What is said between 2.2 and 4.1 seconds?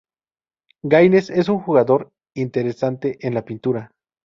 interesante en la pintura.